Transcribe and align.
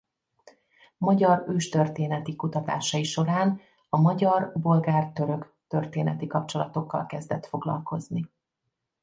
Magyar 0.97 1.43
őstörténeti 1.47 2.35
kutatásai 2.35 3.03
során 3.03 3.59
a 3.89 3.97
magyar–bolgár–török 4.01 5.53
történeti 5.67 6.27
kapcsolatokkal 6.27 7.05
kezdett 7.05 7.45
foglalkozni. 7.45 8.29